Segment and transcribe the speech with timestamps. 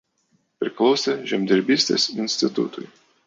[0.63, 2.89] Priklausė Žemdirbystės institutui.